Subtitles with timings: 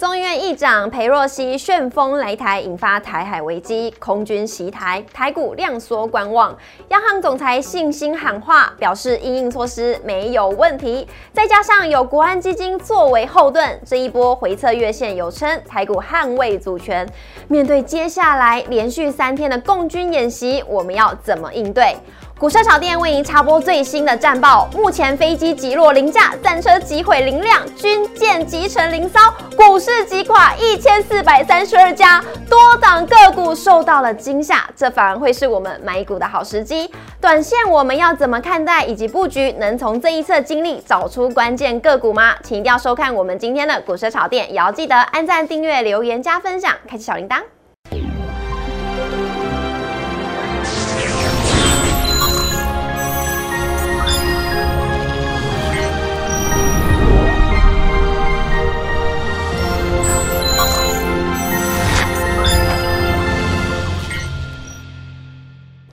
[0.00, 6.56] 众议院议长裴若曦旋风来台，引发台海危机，空军袭台，台股量缩观望。
[6.88, 11.06] 央行总裁信心喊话，表示应应措施没有问题。
[11.34, 17.06] 再加上有国安基金作为后盾，这一波回测月线有称，台股捍卫主权。
[17.48, 21.94] 面对接下来连续三天的共军演习，我们要怎么应对？
[22.40, 24.66] 股市炒店为您插播最新的战报。
[24.72, 29.20] 目前飞机击落零架，战车击毁零辆，军舰击沉零骚，
[29.54, 36.90] 股市击垮一千四百三十二家，多档个股受到了惊吓，这反而会是我们买股的好时机。
[37.20, 39.52] 短线我们要怎么看待以及布局？
[39.58, 42.34] 能从这一次经历找出关键个股吗？
[42.42, 47.42] 请一定要收看我们今天的股市炒店，也要记得按赞、订阅、留言、加分享，开启小铃铛。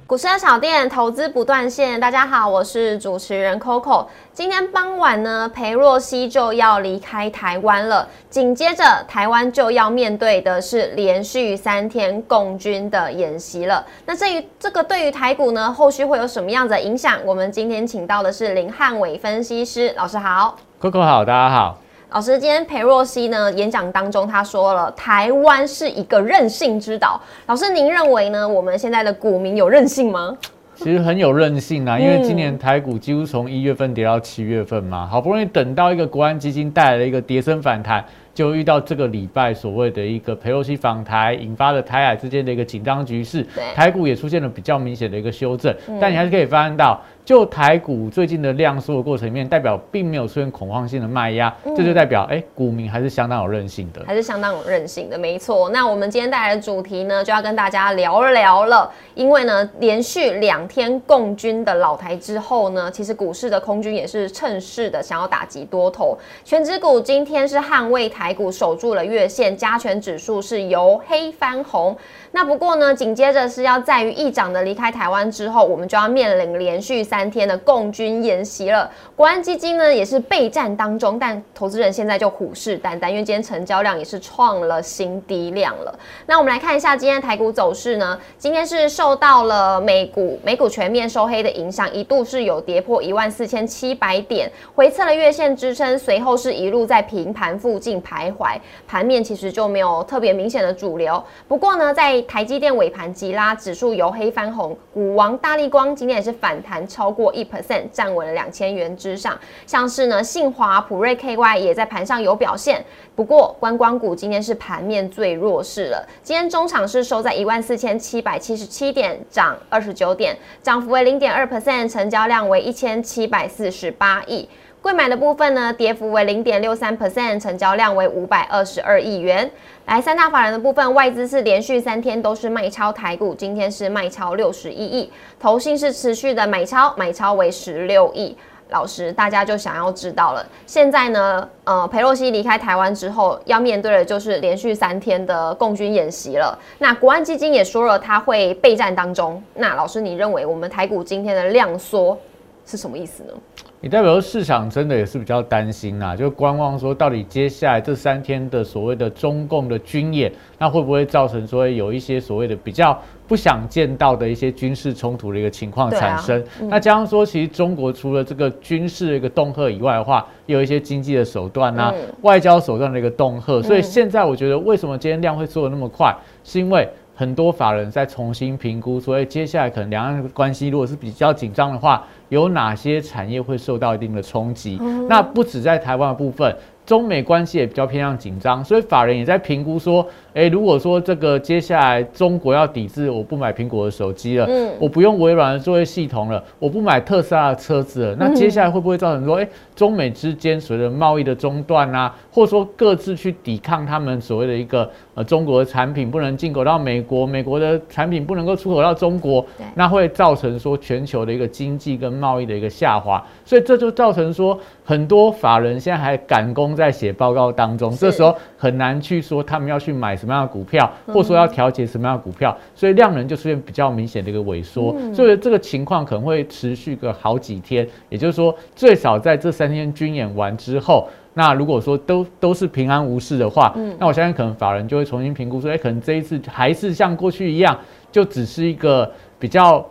[0.07, 4.05] 股市的小店投资不断线，大家好，我是主持人 Coco。
[4.31, 13.85] 今天傍晚呢，裴若曦就要离开台湾了，紧接着台湾就要面对的是连续三天共军的演习了。
[14.05, 17.19] 那至于这个对于台股呢，后续会有什么样的影响？
[17.25, 21.77] 我们今天请到的是林汉伟分析师老师好，Coco 好，大家好。
[22.09, 27.21] 老师，今天裴若曦呢演讲当中，他说了台湾是一个任性之岛。
[27.47, 28.47] 老师，您认为呢？
[28.47, 30.37] 我们现在的股民有任性吗？
[30.75, 47.01] 其实很有韧性啊，因为今年台股几乎从一月份跌到七月份嘛，好不容易等到一个国安基金带来了一个跌升反弹，就遇到这个礼拜所谓的一个裴洛西访台，引发了台海之间的一个紧张局势，台股也出现了比较明显的一个修正，但你还是可以发现到。
[47.27, 55.67] 就台股最近的量缩的过程里面，代表并没有出现恐慌性的卖压，这就代表哎，股民还是相当有韧性的，还是相当有韧性的，没错。
[55.71, 71.93] 那我们今天带来的主题呢，就要跟大家聊聊了，因为呢，连续两天共军的老台之后呢，其实股市的空军也是趁势的想要打击多头，全指股今天是捍卫台股守住了月线，加权指数是由黑翻红。
[72.31, 78.87] 那不过呢，紧接着是要在于议长的离开台湾之后，我们就要面临连续三三天的共军演习了。
[79.15, 85.99] 国安基金呢也是备战当中，但投资人现在就虎视眈眈，因为今天成交量也是创了新低量了。
[86.27, 101.23] 那我们来看一下今天台股走势呢，今天是受到了美股美股全面收黑的影响，一度是有跌破一万四千七百点，回测了月线支撑，随后是一路在平盘附近徘徊，盘面其实就没有特别明显的主流。
[101.47, 109.39] 不过呢，在台积电尾盘急拉，指数由黑翻红，股王大力光今天也是反弹超超过一 percent，站稳了两千元之上。
[109.65, 112.83] 像是呢，信华、普瑞 KY 也在盘上有表现。
[113.15, 124.49] 不过观光股今天是盘面最弱势了，今天中场是收在一万四千七百七十七点，涨二十九点，涨幅为零点二 percent，成交量为一千七百四十八亿。
[124.81, 129.49] 贵买的部分呢，跌幅为零点六三 percent，成交量为五百二十二亿元。
[129.85, 138.37] 来，三大法人的部分，外资是连续三天都是卖超台股，今天是卖超六十一亿，投信是持续的买超，买超为十六亿。
[138.69, 146.59] 老师，大家就想要知道了，现在呢，呃，裴洛西离开台湾之后，要面对的就是连续三天的共军演习了。
[146.77, 149.41] 那国安基金也说了，他会备战当中。
[149.53, 152.17] 那老师，你认为我们台股今天的量缩
[152.65, 153.33] 是什么意思呢？
[153.81, 166.43] 也代表市场真的也是比较担心呐，就观望说到底接下来这三天的所谓的中共的军演，那会不会造成说有一些所谓的比较不想见到的一些军事冲突的一个情况产生？
[166.61, 173.61] 那加上说，其实中国除了这个军事的一个恫吓以外的话，也有一些经济的手段呐，外交手段的一个恫吓。
[173.61, 176.89] 所以现在我觉得，为什么今天量会做的那么快，是因为。
[177.19, 184.79] 很多法人在重新评估，所以接下来可能两岸关系如果是比较紧张的话，有哪些产业会受到一定的冲击？
[185.07, 186.55] 那不止在台湾的部分。
[186.87, 209.45] 中美关系也比较偏向紧张，所以法人也在评估说，诶，如果说这个接下来中国要抵制，我不买苹果的手机了，嗯，我不用微软的作业系统了，我不买特斯拉的车子了，那接下来会不会造成说，诶，中美之间随着贸易的中断啊，或者说各自去抵抗他们所谓的一个呃中国的产品不能进口到美国，美国的产品不能够出口到中国，
[209.75, 214.57] 那会造成说全球的一个经济跟贸易的一个下滑，所以这就造成说
[214.87, 216.73] 很多法人现在还赶工。
[216.73, 227.85] 在写报告当中，这时候很难去说他们要去买什么样的股票，或者说要调节什么样的股票，所以量能就出现比较明显的一个萎缩，所以这个情况可能会持续个好几天。
[228.07, 231.09] 也就是说，最少在这三天军演完之后。
[231.33, 237.77] 那如果说都都是平安无事的话，那我相信可能法人就会重新评估说，哎，可能这一次还是像过去一样，
[238.11, 239.85] 就只是一个比较。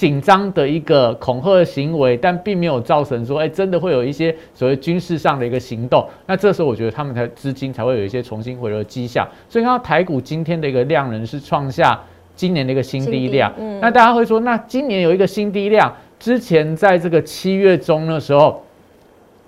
[0.00, 6.08] 紧张的一个恐吓行为，但并没有造成说，哎，真的会有一些所谓军事上的一个行动。
[6.24, 9.28] 那这时候，我觉得他们才资金才会有一些重新回流的迹象。
[9.46, 12.00] 所以，看到台股今天的一个量能是创下
[12.34, 13.52] 今年的一个新低量。
[13.82, 18.64] 那大家会说，那今年有一个新低量，之前在这个七月中的时候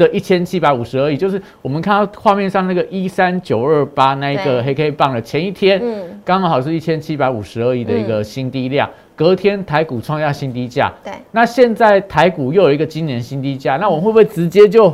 [0.02, 5.80] 的一千七百五十而已，就是我们看到画面上那个一三九二八那一个黑 K 棒的前一天，
[6.24, 8.88] 刚好是一千七百五十而已的一个新低量。
[9.14, 14.92] 隔天台股创下新低价，对，那现在台股又有一个今年新低价，那我们会不会直接就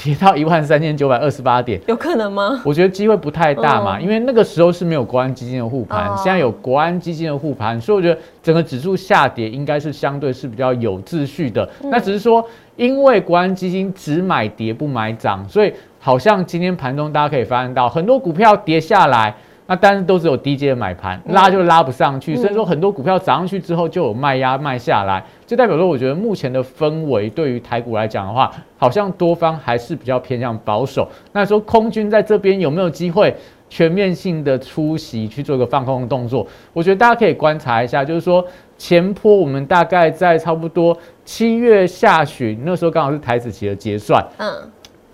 [0.00, 1.80] 跌到一万三千九百二十八点？
[1.88, 2.62] 有可能吗？
[2.64, 11.68] 我觉得机会不太大嘛，因为那个时候是没有国安基金的护盘，现在有国安基金的护盘，所以我觉得整个指数下跌应该是相对是比较有秩序的。
[11.82, 12.44] 那只是说，
[12.76, 19.34] 因为国安基金只买跌不买涨，所以好像今天盘中大家可以发现到很多股票跌下来。
[19.70, 31.06] 那但是都只有低阶的买盘，拉就拉不上去，所以说很多股票涨上去之后就有卖压卖下来，就代表说我觉得目前的氛围对于台股来讲的话，好像多方还是比较偏向保守。
[31.32, 33.36] 那说空军在这边有没有机会
[33.68, 36.46] 全面性的出席去做一个放空的动作？
[36.72, 38.42] 我觉得大家可以观察一下，就是说
[38.78, 44.46] 前坡我们大概在差不多七月下旬那时候刚好是台子期的结算，嗯，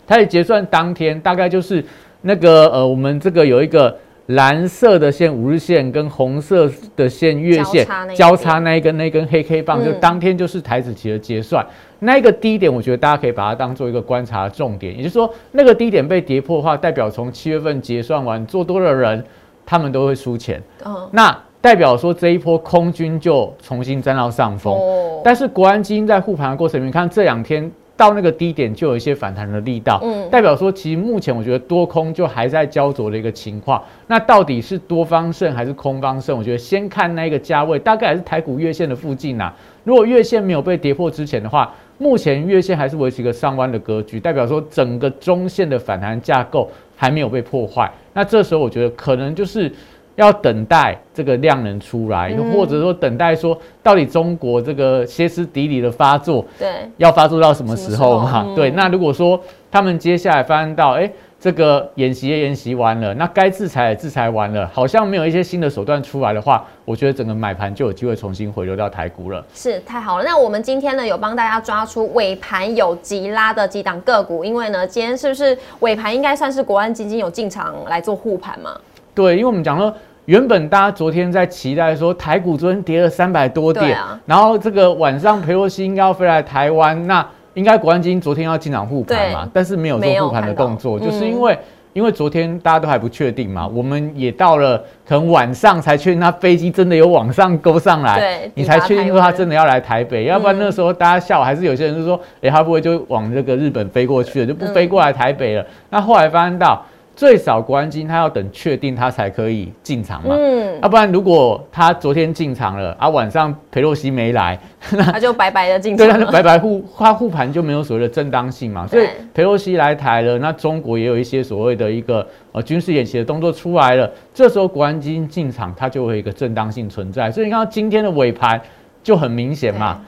[0.06, 1.84] 台子结算当天大概就是
[2.20, 3.92] 那个呃我们这个有一个。
[4.26, 11.66] 蓝色的线五日线跟红色的线月线交叉那一根那根黑 K 棒，就当天就是台子期的结算，
[11.98, 14.96] 那一个低点，我觉得大家可以把它当做一个观察重点。
[14.96, 19.22] 也就是说，那个低点被跌破的话，代表从七月份结算完做多的人，
[19.66, 20.62] 他们都会输钱。
[21.10, 24.74] 那代表说这一波空军就重新占到上风。
[25.22, 27.70] 但是国安基金在护盘的过程里面，看这两天。
[27.96, 33.82] 到那个低点就有一些反弹的力道，嗯，代表说其实目前我觉得多空就还在焦灼的一个情况。
[34.08, 36.36] 那到底是多方胜还是空方胜？
[36.36, 39.52] 我觉得先看那个价位，大概还是台股月线的附近呐。
[39.84, 47.90] 如果月线没有被跌破之前的话，目前月线还是维持一个上弯的格局，代表说整个中线的反弹架构还没有被破坏。
[48.12, 49.70] 那这时候我觉得可能就是。
[50.16, 58.46] 要等待这个量能出来，或者说等待说到底中国这个歇斯底里的发作，对，要发作到什么时候嘛？
[58.54, 59.40] 对，那如果说
[59.70, 69.44] 他们接下来发现到，哎，这个演习也演习完了，那该制裁也制裁完了，好像没有一些新的手段出来的话，我觉得整个买盘就有机会重新回流到台股了。
[69.52, 78.70] 是太好了，那我们今天呢有帮大家抓出尾盘有急拉的几档个股，因为呢今天是不是尾盘应该算是国安基金有进场来做护盘嘛？
[79.14, 79.94] 对，因为我们讲说，
[80.24, 83.96] 原本大家昨天在期待说台股昨天跌了三百多点，
[84.26, 91.56] 然后这个晚上裴洛西应该要飞来台湾，那应该国安基金昨天要进场护盘嘛，但是没有做护盘的动作，就是因为
[91.92, 106.84] 因为昨天大家都还不确定嘛，我们也到了可能晚上才确定他飞机真的有往上勾上来，你才确定说他真的要来台北，要不然那时候大家下午，还是有些人就说，哎，他不会就往这个日本飞过去了，就不飞过来台北了，那后来发现到。
[107.16, 128.60] 最少国安金他要等确定他才可以进场嘛，嗯，要不然如果他昨天进场了，啊晚上裴洛西没来， 他就白白的进场，对，他就白白护他护盘就没有所谓的正当性嘛，所以裴洛西来台了，那中国也有一些所谓的一个呃军事演习的动作出来了，这时候国安基金进场，它就会有一个正当性存在，所以你看到今天的尾盘
[129.02, 130.00] 就很明显嘛。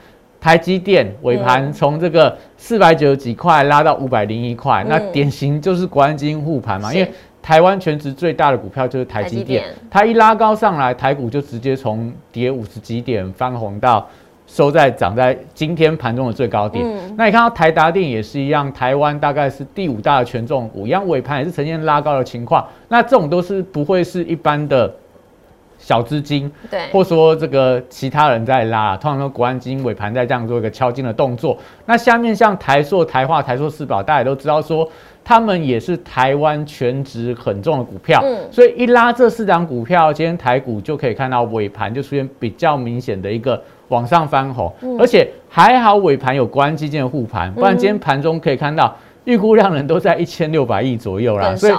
[0.47, 6.93] 台积电尾盘从这个四百九十几块拉到五百零一块，那典型就是国安基金护盘嘛。
[6.93, 7.11] 因为
[7.41, 14.07] 台湾全值最大的股票就是台积电，它一拉高上来，台股就直接从跌五十几点翻红到
[14.45, 16.81] 收在涨在今天盘中的最高点。
[17.17, 22.65] 那你看到台达电也是一样，台湾大概是第五大的权重股，一样尾盘也是呈现拉高的情况。
[22.87, 24.89] 那这种都是不会是一般的。
[25.77, 31.57] 小资金，对，或说这个其他人在拉，通常说国安基金尾盘在这样做一个敲金的动作。
[31.85, 34.89] 那下面像台塑、台化、台塑四宝，大家都知道说，
[35.23, 48.93] 他们也是台湾全值很重的股票，嗯，所以一拉这四档股票，今天台股就可以看到尾盘就出现比较明显的一个往上翻红，而且还好尾盘有国安基金的护盘，不然今天盘中可以看到
[49.25, 51.73] 预估量能都在一千六百亿左右啦，所以。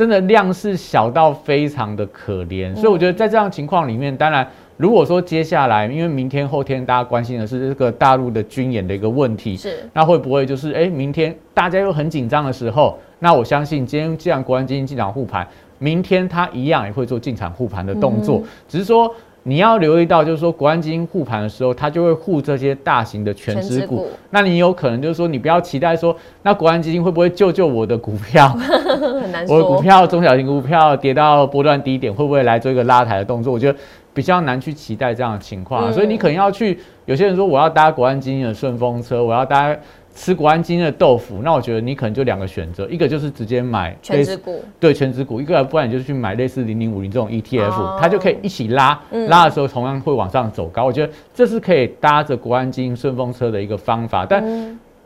[0.00, 9.86] 真的量是小到非常的可怜，所以我觉得在这样情况里面，当然如果说接下来，因为明天后天大家关心的是这个大陆的军演的一个问题，是。
[9.92, 19.14] 那会不会就是哎，明天大家又很紧张的时候，那我相信今天既然国安基金进场护盘，明天他一样也会做进场护盘的动作，只是说。
[19.50, 24.06] 你要留意到，就是说国安基金护盘的时候，它就会护这些大型的全值股。
[24.30, 28.48] 那你有可能就是说，你不要期待说，那国安基金会不会救救我的股票？
[29.20, 29.56] 很难说。
[29.56, 33.52] 我的股票中小型股票跌到波段低点，会不会来做一个拉抬的动作？
[33.52, 33.76] 我觉得
[34.14, 35.92] 比较难去期待这样的情况。
[35.92, 39.76] 所以你可能要去，有些人说我要搭国安基金的顺风车，我要搭。
[40.20, 50.84] 吃国安基金的豆腐，那我觉得你可能就两个选择，一个就是直接买全职股，对全职股；一个不然你就去买类似零零五零这种 ETF，它就可以一起拉，拉的时候同样会往上走高。
[50.84, 54.26] 我觉得这是可以搭着国安基金顺风车的一个方法。
[54.26, 54.44] 但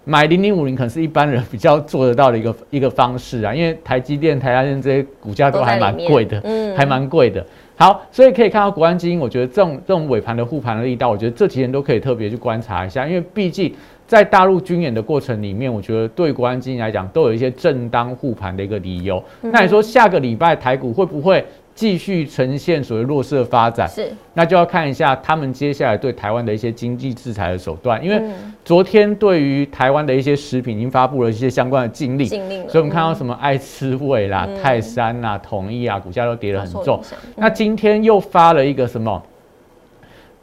[0.03, 7.47] 买零零五零可能是一般人比较做得到的一个一个方式啊，因为台积电、台积电这些股价都还蛮贵的，嗯，还蛮贵的。
[7.77, 13.73] 好，所以可以看到国安基金，我觉得这种这种尾盘的护盘的力道，我觉得这几天都可以特别去观察一下，因为毕竟。
[14.07, 19.23] 在大陆军演的过程里面，我觉得对国安基金来讲都有一些正当护盘的一个理由。
[19.41, 21.45] 那你说下个礼拜台股会不会
[21.75, 23.89] 继续呈现所谓弱势的发展？
[23.89, 28.05] 是，那就要看一下他们接下来对台湾的一些经济制裁的手段。
[28.05, 28.23] 因为
[28.63, 37.01] 昨天对于台湾的一些食品已经发布了一些相关的禁令，禁令，所以我们看到什么爱吃味啦、泰山啦、统一啊，股价都跌得很重。
[37.37, 39.21] 那今天又发了一个什么？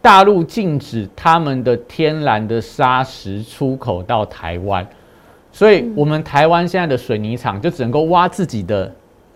[0.01, 4.86] 大陆禁止他们的天然的砂石出口到台湾，
[5.51, 8.91] 所以我们台湾现在的水泥厂就只能够挖自己的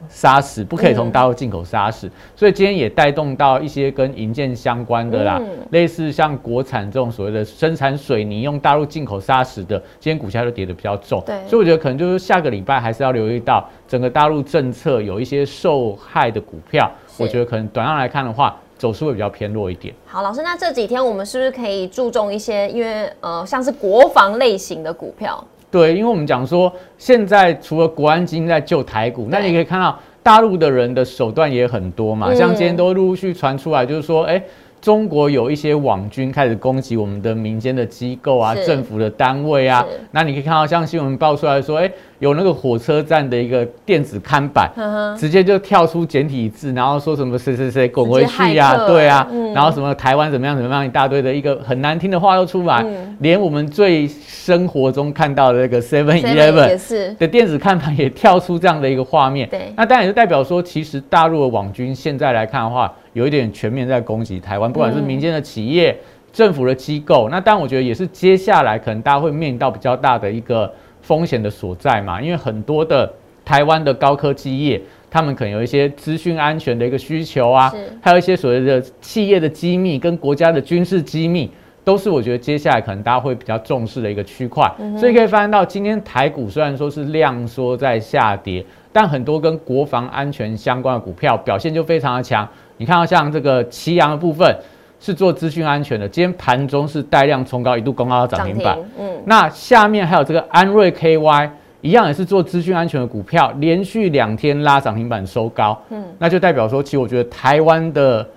[0.09, 2.09] 砂石，不可以从大陆进口砂石。
[2.35, 11.21] 所以今天也带动到一些跟银建相关的啦，类似像国产这种所谓的生产水泥用大陆进口砂石的，今天股价就跌得比较重。
[11.27, 18.59] 对，所以我觉得可能就是下个礼拜还是要留意到整个大陆政策有一些受害的股票，我觉得可能短上来看的话。
[18.77, 19.93] 走势会比较偏弱一点。
[20.05, 22.69] 好，老师，那这几天我们是不是可以注重一些？
[22.69, 25.43] 因为呃，像是国防类型的股票。
[25.71, 32.33] 对，因为我们讲说，现在除了国安基金在救台股，那你可以看到大陆的人的手段也很多嘛。
[32.33, 34.41] 像今天都陆陆续传出来，就是说，哎。
[34.81, 39.83] 中国有一些网军开始攻击我们的民间的机构啊，政府的单位啊。
[40.11, 44.71] 那你可以看到，像新闻爆出来说，哎，有那个火车站的一个电子看板，
[45.17, 52.85] 直接就跳出简体字，然后说什么谁谁谁滚回去呀，对啊，然后什么台湾怎么样怎么样，一大堆的一个很难听的话都出来，
[53.19, 59.49] 连我们最生活中看到的那个 Seven Eleven 的电子看板也跳出这样的一个画面。
[59.49, 62.93] 对，那当然也就代表说，其实大陆的网军现在来看的话。
[63.15, 65.97] 有一点全面在攻击台湾，不管是民间的企业、
[66.33, 70.69] 政府的机构，那当然我觉得也是接下来可能大家会面临到比较大的一个
[71.01, 73.09] 风险的所在嘛，因为很多的
[73.45, 81.49] 台湾的高科技业，他们可能有一些资讯安全的一个需求啊，还有一些所谓的企业的机密跟国家的军事机密，
[81.85, 92.45] 都是我觉得接下来可能大家会比较重视的一个区块，所以可以发现到今天台股虽然说是量缩在下跌，但很多跟国防安全相关的股票表现就非常的强。
[92.77, 94.55] 你看到像这个奇阳的部分
[94.99, 98.77] 是做资讯安全的，今天盘中是带量冲高，一度攻高到涨停板。
[98.99, 101.49] 嗯，那下面还有这个安瑞 KY，
[101.81, 105.79] 一样也是做资讯安全的股票，连续两天拉涨停板收高。
[105.89, 108.27] 嗯，那就代表说，其实我觉得台湾的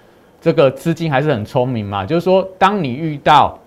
[0.41, 3.59] 这个资金还是很聪明嘛，就是说，当你遇到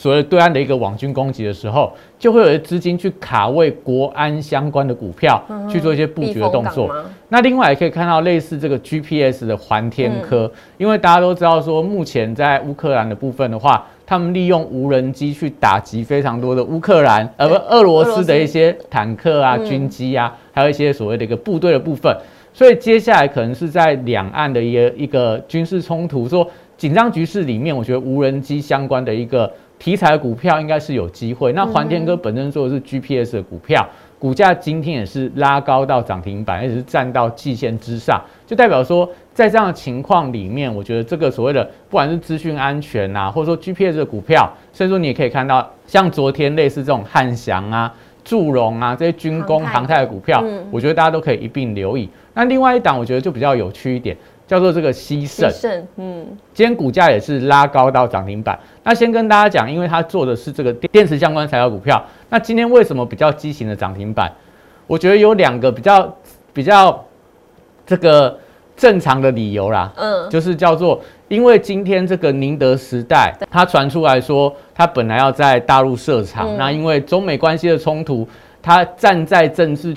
[0.00, 5.38] 所谓对岸的一个网军攻击的时候，就会有资金去卡位国安相关的股票，
[5.70, 6.90] 去做一些布局的动作。
[7.28, 22.16] 那另外也可以看到类似这个 GPS 的环天科，因为大家都知道说，目前在乌克兰的部分的话，他们利用无人机去打击非常多的乌克兰，呃不，俄罗斯的一些坦克啊、军机啊，还有一些所谓的一个部队的部分。
[22.54, 31.52] 所以接下来可能是在两岸的一个一个军事冲突，说紧张局势里面，我觉得无人机相关的一个题材股票应该是有机会。
[31.54, 33.84] 那环天哥本身做的是 GPS 的股票。
[34.20, 47.90] 股价今天也是拉高到涨停板，而且是站到季线之上，就代表说，在这样的情况里面，我觉得这个所谓的不管是资讯安全呐，或者说 GPS 的股票，甚至说你也可以看到，像昨天类似这种汉翔啊、
[48.22, 52.06] 祝融啊这些军工航太的股票，我觉得大家都可以一并留意。
[52.34, 54.14] 那另外一档，我觉得就比较有趣一点。
[54.50, 55.48] 叫做这个西盛，
[55.94, 58.58] 嗯，今天股价也是拉高到涨停板。
[58.82, 62.04] 那先跟大家讲，因为它做的是这个电池相关材料股票。
[62.30, 64.28] 那今天为什么比较畸形的涨停板？
[64.88, 66.16] 我觉得有两个比较
[66.52, 67.06] 比较
[67.86, 68.36] 这个
[68.76, 78.26] 正常的理由啦，嗯，就是叫做因为今天这个宁德时代，它传出来说，它本来要在大陆设厂，那因为中美关系的冲突，
[78.60, 79.94] 它站在政治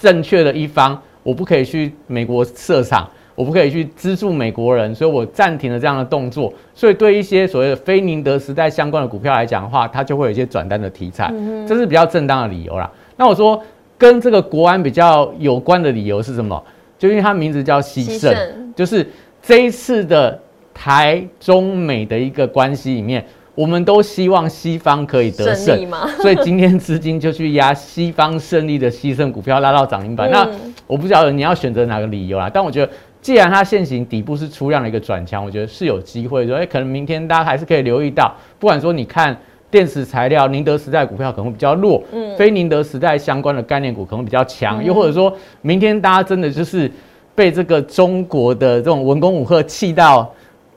[0.00, 3.06] 正确的一方，我不可以去美国设厂。
[3.42, 6.54] 我不可以去资助美国人，所以我暂停了这样的动作。
[6.76, 11.34] 所以对一些所谓的非宁德时代相关的股票来讲的话，它就会有一些转单的题材，
[11.66, 12.88] 这是比较正当的理由啦。
[13.16, 13.60] 那我说
[13.98, 16.62] 跟这个国安比较有关的理由是什么？
[16.96, 18.32] 就因为它名字叫西盛，
[18.76, 19.04] 就是
[19.42, 20.38] 这一次的
[20.72, 23.24] 台中美的一个关系里面，
[23.56, 25.76] 我们都希望西方可以得胜，
[26.20, 30.30] 所以今天资金就去压西方胜利的牺牲股票，拉到涨停板。
[30.30, 30.48] 那
[30.86, 39.34] 我不晓得你要选择哪个理由啦，但我觉得既然它现行底部是出量的一个转强，我觉得是有机会说，哎，可能明天大家还是可以留意到，不管说你看。
[39.72, 46.92] 电池材料，宁德时代股票可能会比较弱，嗯，非宁德时代相关的概念股可能比较强，又或者说明天大家真的就是
[47.34, 50.30] 被这个中国的这种文攻武赫气到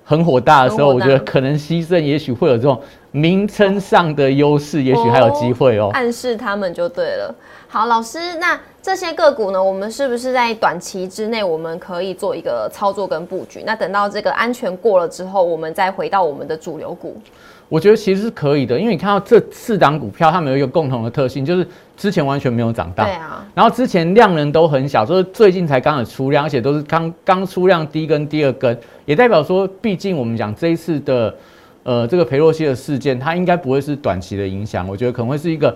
[0.06, 2.80] 很火大的时候，我觉得可能牺牲，也许会有这种
[3.12, 5.90] 名称上的优势，也许还有机会哦。
[5.92, 7.36] 暗示他们就对了。
[7.68, 13.64] 好，老师，那这些个股呢，我们是不是在短期之内我们可以做一个操作跟布局？
[13.66, 17.20] 那等到这个安全过了之后，我们再回到我们的主流股。
[17.68, 23.04] 我觉得其实是可以的，因为你看到这四档股票，它们有一个共同的特性，就是之前完全没有涨到。
[23.04, 23.44] 对啊。
[23.56, 31.36] 然后之前量能都很小，就是最近才刚有出量，而且都是刚刚出量第一根、第二根，也代表说，毕竟我们讲这一次的，
[31.82, 35.76] 呃，这个裴洛西的事件，它应该不会是短期的影响，我觉得可能会是一个。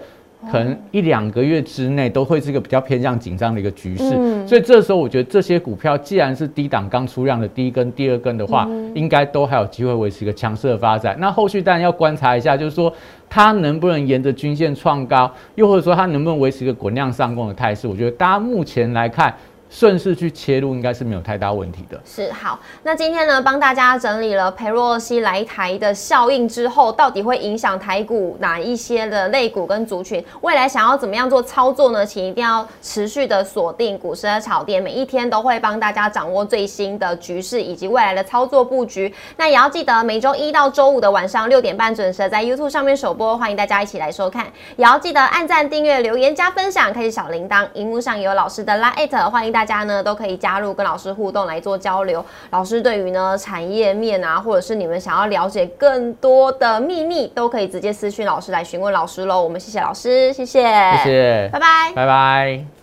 [0.50, 11.16] 可能一两个月之内都会是一个比较偏向紧张的一个局势，所以这时候我觉得这些股票既然是低档刚出量的第一根、第二根的话，应该都还有机会维持一个强势的发展。
[11.20, 12.92] 那后续当然要观察一下，就是说
[13.30, 17.88] 它能不能沿着均线创高，又或者说它能不能维持一个滚量上攻的态势。
[17.88, 19.36] 我觉得大家目前来看。
[19.70, 22.00] 顺势去切入应该是没有太大问题的。
[22.04, 30.24] 是好，那今天呢帮大家整理了裴洛西来台的效应之后，到底会影响台股哪一些的类股跟族群？
[30.42, 32.04] 未来想要怎么样做操作呢？
[32.04, 39.14] 请一定要持续的锁定股市的炒店，每一天都会帮大家掌握最新的局势以及未来的操作布局。
[39.38, 44.48] 那也要记得每周一到周五的晚上六点半准时在 YouTube 上面首播，欢迎大家一起来收看。
[44.78, 47.68] 也要记得按赞、订阅、留言、加分享，开启小铃铛。
[47.76, 49.59] 荧幕上有老师的拉艾特，欢迎大。
[49.60, 52.24] 大家呢都可以加入跟老师互动来做交流。
[52.52, 59.44] 老师对于呢产业面啊，或者是你们想要了解更多的秘密，都可以直接私讯老师来询问老师喽。
[59.44, 62.79] 我们谢谢老师，谢谢，谢谢，拜拜，拜拜。